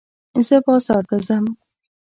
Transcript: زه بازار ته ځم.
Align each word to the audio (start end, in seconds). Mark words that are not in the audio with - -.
زه 0.47 0.57
بازار 0.65 1.03
ته 1.09 1.17
ځم. 1.27 1.45